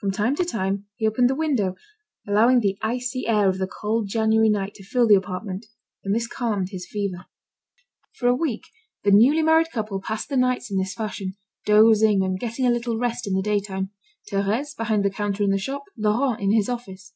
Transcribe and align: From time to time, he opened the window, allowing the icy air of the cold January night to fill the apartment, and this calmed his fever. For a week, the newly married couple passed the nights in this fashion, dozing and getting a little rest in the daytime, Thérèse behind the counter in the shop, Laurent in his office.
From 0.00 0.10
time 0.10 0.34
to 0.36 0.44
time, 0.46 0.86
he 0.96 1.06
opened 1.06 1.28
the 1.28 1.34
window, 1.34 1.74
allowing 2.26 2.60
the 2.60 2.78
icy 2.80 3.26
air 3.28 3.46
of 3.46 3.58
the 3.58 3.66
cold 3.66 4.08
January 4.08 4.48
night 4.48 4.72
to 4.76 4.82
fill 4.82 5.06
the 5.06 5.16
apartment, 5.16 5.66
and 6.02 6.14
this 6.14 6.26
calmed 6.26 6.70
his 6.70 6.86
fever. 6.88 7.26
For 8.18 8.26
a 8.26 8.34
week, 8.34 8.62
the 9.04 9.10
newly 9.10 9.42
married 9.42 9.70
couple 9.70 10.00
passed 10.00 10.30
the 10.30 10.38
nights 10.38 10.70
in 10.70 10.78
this 10.78 10.94
fashion, 10.94 11.36
dozing 11.66 12.24
and 12.24 12.40
getting 12.40 12.64
a 12.66 12.70
little 12.70 12.96
rest 12.98 13.26
in 13.26 13.34
the 13.34 13.42
daytime, 13.42 13.90
Thérèse 14.32 14.74
behind 14.74 15.04
the 15.04 15.10
counter 15.10 15.42
in 15.44 15.50
the 15.50 15.58
shop, 15.58 15.84
Laurent 15.94 16.40
in 16.40 16.52
his 16.54 16.70
office. 16.70 17.12